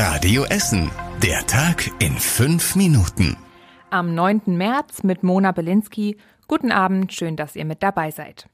[0.00, 0.92] Radio Essen.
[1.24, 3.36] Der Tag in fünf Minuten.
[3.90, 4.42] Am 9.
[4.46, 6.18] März mit Mona Belinsky.
[6.46, 8.48] Guten Abend, schön, dass ihr mit dabei seid.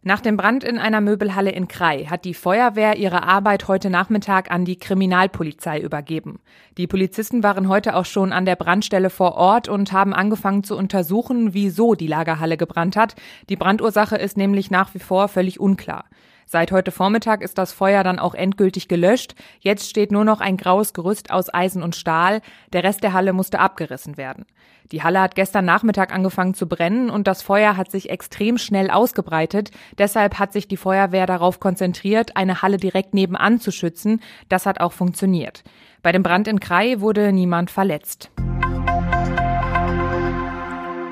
[0.00, 4.50] Nach dem Brand in einer Möbelhalle in Krai hat die Feuerwehr ihre Arbeit heute Nachmittag
[4.50, 6.40] an die Kriminalpolizei übergeben.
[6.78, 10.78] Die Polizisten waren heute auch schon an der Brandstelle vor Ort und haben angefangen zu
[10.78, 13.16] untersuchen, wieso die Lagerhalle gebrannt hat.
[13.50, 16.06] Die Brandursache ist nämlich nach wie vor völlig unklar.
[16.48, 19.34] Seit heute Vormittag ist das Feuer dann auch endgültig gelöscht.
[19.58, 22.40] Jetzt steht nur noch ein graues Gerüst aus Eisen und Stahl.
[22.72, 24.46] Der Rest der Halle musste abgerissen werden.
[24.92, 28.90] Die Halle hat gestern Nachmittag angefangen zu brennen und das Feuer hat sich extrem schnell
[28.90, 29.72] ausgebreitet.
[29.98, 34.20] Deshalb hat sich die Feuerwehr darauf konzentriert, eine Halle direkt nebenan zu schützen.
[34.48, 35.64] Das hat auch funktioniert.
[36.02, 38.30] Bei dem Brand in Krai wurde niemand verletzt.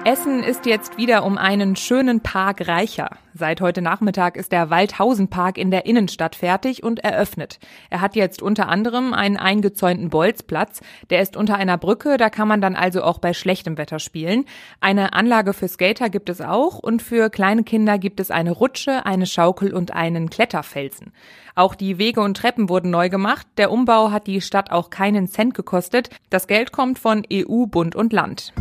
[0.06, 3.08] Essen ist jetzt wieder um einen schönen Park reicher.
[3.32, 7.58] Seit heute Nachmittag ist der Waldhausenpark in der Innenstadt fertig und eröffnet.
[7.88, 10.82] Er hat jetzt unter anderem einen eingezäunten Bolzplatz.
[11.08, 14.44] Der ist unter einer Brücke, da kann man dann also auch bei schlechtem Wetter spielen.
[14.78, 19.06] Eine Anlage für Skater gibt es auch und für kleine Kinder gibt es eine Rutsche,
[19.06, 21.14] eine Schaukel und einen Kletterfelsen.
[21.54, 23.46] Auch die Wege und Treppen wurden neu gemacht.
[23.56, 26.10] Der Umbau hat die Stadt auch keinen Cent gekostet.
[26.28, 28.52] Das Geld kommt von EU, Bund und Land.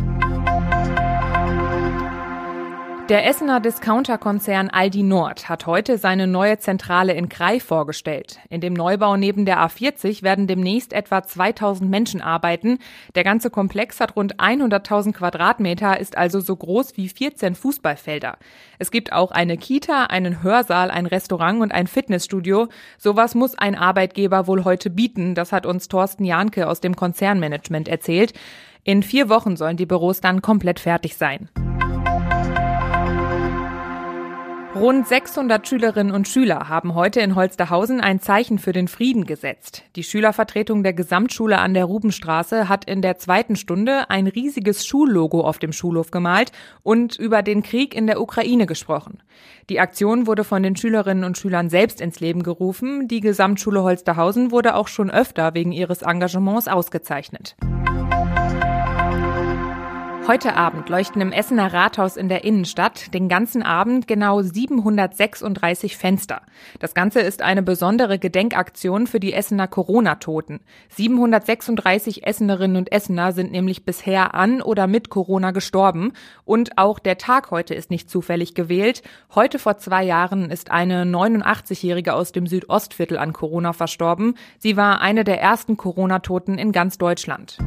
[3.10, 8.38] Der Essener Discounterkonzern Aldi Nord hat heute seine neue Zentrale in Krai vorgestellt.
[8.48, 12.78] In dem Neubau neben der A40 werden demnächst etwa 2000 Menschen arbeiten.
[13.14, 18.38] Der ganze Komplex hat rund 100.000 Quadratmeter, ist also so groß wie 14 Fußballfelder.
[18.78, 22.68] Es gibt auch eine Kita, einen Hörsaal, ein Restaurant und ein Fitnessstudio.
[22.96, 25.34] Sowas muss ein Arbeitgeber wohl heute bieten.
[25.34, 28.32] Das hat uns Thorsten Jahnke aus dem Konzernmanagement erzählt.
[28.82, 31.50] In vier Wochen sollen die Büros dann komplett fertig sein.
[34.74, 39.84] Rund 600 Schülerinnen und Schüler haben heute in Holsterhausen ein Zeichen für den Frieden gesetzt.
[39.94, 45.42] Die Schülervertretung der Gesamtschule an der Rubenstraße hat in der zweiten Stunde ein riesiges Schullogo
[45.42, 46.50] auf dem Schulhof gemalt
[46.82, 49.22] und über den Krieg in der Ukraine gesprochen.
[49.70, 53.06] Die Aktion wurde von den Schülerinnen und Schülern selbst ins Leben gerufen.
[53.06, 57.54] Die Gesamtschule Holsterhausen wurde auch schon öfter wegen ihres Engagements ausgezeichnet.
[60.26, 66.40] Heute Abend leuchten im Essener Rathaus in der Innenstadt den ganzen Abend genau 736 Fenster.
[66.78, 70.60] Das Ganze ist eine besondere Gedenkaktion für die Essener Corona-Toten.
[70.88, 76.14] 736 Essenerinnen und Essener sind nämlich bisher an oder mit Corona gestorben.
[76.46, 79.02] Und auch der Tag heute ist nicht zufällig gewählt.
[79.34, 84.38] Heute vor zwei Jahren ist eine 89-Jährige aus dem Südostviertel an Corona verstorben.
[84.58, 87.58] Sie war eine der ersten Corona-Toten in ganz Deutschland.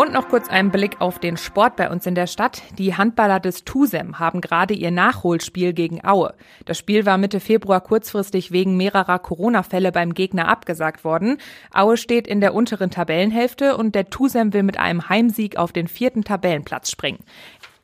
[0.00, 2.62] Und noch kurz einen Blick auf den Sport bei uns in der Stadt.
[2.78, 6.32] Die Handballer des Tusem haben gerade ihr Nachholspiel gegen Aue.
[6.64, 11.36] Das Spiel war Mitte Februar kurzfristig wegen mehrerer Corona-Fälle beim Gegner abgesagt worden.
[11.74, 15.86] Aue steht in der unteren Tabellenhälfte und der Tusem will mit einem Heimsieg auf den
[15.86, 17.22] vierten Tabellenplatz springen.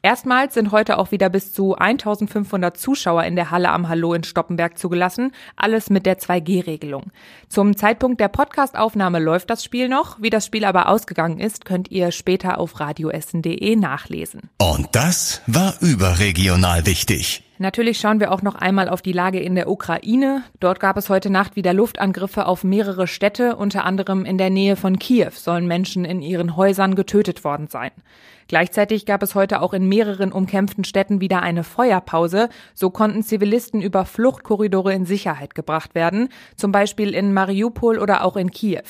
[0.06, 4.22] Erstmals sind heute auch wieder bis zu 1500 Zuschauer in der Halle am Hallo in
[4.22, 7.10] Stoppenberg zugelassen, alles mit der 2G-Regelung.
[7.48, 10.22] Zum Zeitpunkt der Podcastaufnahme läuft das Spiel noch.
[10.22, 14.42] Wie das Spiel aber ausgegangen ist, könnt ihr später auf radioessen.de nachlesen.
[14.58, 17.42] Und das war überregional wichtig.
[17.58, 20.42] Natürlich schauen wir auch noch einmal auf die Lage in der Ukraine.
[20.60, 24.76] Dort gab es heute Nacht wieder Luftangriffe auf mehrere Städte, unter anderem in der Nähe
[24.76, 27.92] von Kiew sollen Menschen in ihren Häusern getötet worden sein.
[28.48, 32.48] Gleichzeitig gab es heute auch in mehreren umkämpften Städten wieder eine Feuerpause.
[32.74, 38.36] So konnten Zivilisten über Fluchtkorridore in Sicherheit gebracht werden, zum Beispiel in Mariupol oder auch
[38.36, 38.82] in Kiew.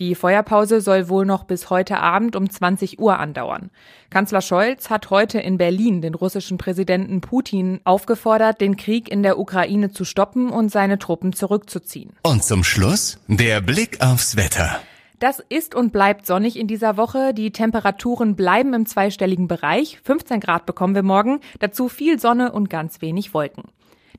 [0.00, 3.70] Die Feuerpause soll wohl noch bis heute Abend um 20 Uhr andauern.
[4.10, 9.36] Kanzler Scholz hat heute in Berlin den russischen Präsidenten Putin aufgefordert, den Krieg in der
[9.36, 12.12] Ukraine zu stoppen und seine Truppen zurückzuziehen.
[12.22, 14.80] Und zum Schluss der Blick aufs Wetter.
[15.18, 17.34] Das ist und bleibt sonnig in dieser Woche.
[17.34, 19.98] Die Temperaturen bleiben im zweistelligen Bereich.
[20.04, 21.40] 15 Grad bekommen wir morgen.
[21.58, 23.64] Dazu viel Sonne und ganz wenig Wolken.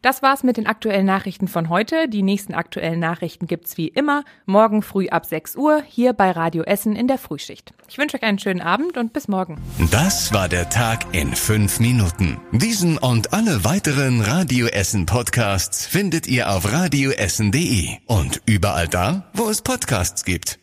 [0.01, 2.07] Das war's mit den aktuellen Nachrichten von heute.
[2.07, 6.63] Die nächsten aktuellen Nachrichten gibt's wie immer morgen früh ab 6 Uhr hier bei Radio
[6.63, 7.73] Essen in der Frühschicht.
[7.89, 9.57] Ich wünsche euch einen schönen Abend und bis morgen.
[9.91, 12.39] Das war der Tag in fünf Minuten.
[12.51, 19.49] Diesen und alle weiteren Radio Essen Podcasts findet ihr auf radioessen.de und überall da, wo
[19.49, 20.59] es Podcasts gibt.